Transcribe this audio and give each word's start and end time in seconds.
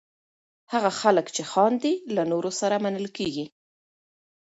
هغه 0.73 0.91
خلک 1.01 1.25
چې 1.35 1.43
خاندي، 1.51 1.93
له 2.15 2.23
نورو 2.31 2.51
سره 2.59 2.75
منل 2.85 3.07
کېږي. 3.17 3.45